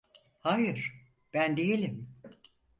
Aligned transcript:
Hayır, 0.39 0.91
ben 1.33 1.57
değilim. 1.57 2.07